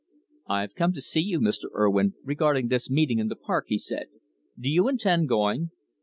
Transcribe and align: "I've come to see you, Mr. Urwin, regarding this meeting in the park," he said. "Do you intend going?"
"I've 0.47 0.73
come 0.73 0.93
to 0.93 0.99
see 1.01 1.19
you, 1.21 1.39
Mr. 1.39 1.65
Urwin, 1.75 2.15
regarding 2.23 2.69
this 2.69 2.89
meeting 2.89 3.19
in 3.19 3.27
the 3.27 3.35
park," 3.35 3.65
he 3.67 3.77
said. 3.77 4.07
"Do 4.59 4.67
you 4.67 4.87
intend 4.87 5.29
going?" 5.29 5.69